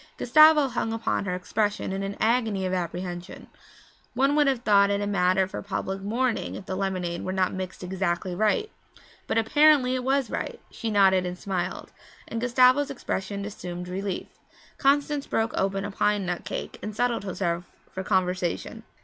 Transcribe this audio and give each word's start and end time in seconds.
Gustavo 0.17 0.67
hung 0.67 0.93
upon 0.93 1.25
her 1.25 1.35
expression 1.35 1.93
in 1.93 2.01
an 2.01 2.17
agony 2.19 2.65
of 2.65 2.73
apprehension; 2.73 3.45
one 4.15 4.35
would 4.35 4.47
have 4.47 4.63
thought 4.63 4.89
it 4.89 4.99
a 4.99 5.05
matter 5.05 5.45
for 5.47 5.61
public 5.61 6.01
mourning 6.01 6.55
if 6.55 6.65
the 6.65 6.75
lemonade 6.75 7.23
were 7.23 7.31
not 7.31 7.53
mixed 7.53 7.83
exactly 7.83 8.33
right. 8.33 8.71
But 9.27 9.37
apparently 9.37 9.93
it 9.93 10.03
was 10.03 10.31
right 10.31 10.59
she 10.71 10.89
nodded 10.89 11.23
and 11.27 11.37
smiled 11.37 11.91
and 12.27 12.41
Gustavo's 12.41 12.89
expression 12.89 13.45
assumed 13.45 13.87
relief. 13.87 14.25
Constance 14.79 15.27
broke 15.27 15.51
open 15.55 15.85
a 15.85 15.91
pine 15.91 16.25
nut 16.25 16.45
cake 16.45 16.79
and 16.81 16.95
settled 16.95 17.23
herself 17.23 17.65
for 17.91 18.03
conversation. 18.03 18.81